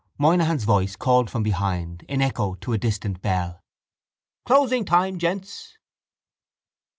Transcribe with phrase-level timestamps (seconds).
[0.17, 3.61] Moynihan's voice called from behind in echo to a distant bell:
[4.47, 5.77] —Closing time, gents!